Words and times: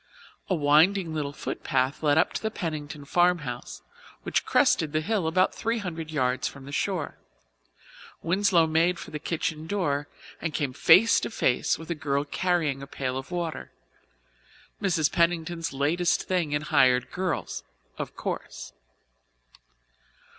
A 0.49 0.55
winding 0.55 1.13
little 1.13 1.31
footpath 1.31 2.01
led 2.01 2.17
up 2.17 2.33
to 2.33 2.41
the 2.41 2.49
Pennington 2.49 3.05
farmhouse, 3.05 3.83
which 4.23 4.47
crested 4.47 4.93
the 4.93 5.01
hill 5.01 5.27
about 5.27 5.53
three 5.53 5.77
hundred 5.77 6.09
yards 6.09 6.47
from 6.47 6.65
the 6.65 6.71
shore. 6.71 7.19
Winslow 8.23 8.65
made 8.65 8.97
for 8.97 9.11
the 9.11 9.19
kitchen 9.19 9.67
door 9.67 10.07
and 10.41 10.55
came 10.55 10.73
face 10.73 11.19
to 11.19 11.29
face 11.29 11.77
with 11.77 11.91
a 11.91 11.93
girl 11.93 12.23
carrying 12.25 12.81
a 12.81 12.87
pail 12.87 13.15
of 13.15 13.29
water 13.29 13.71
Mrs. 14.81 15.11
Pennington's 15.11 15.71
latest 15.71 16.23
thing 16.23 16.51
in 16.51 16.63
hired 16.63 17.11
girls, 17.11 17.63
of 17.99 18.15
course. 18.15 18.73